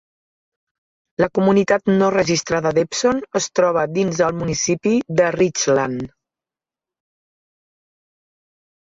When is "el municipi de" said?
4.29-5.29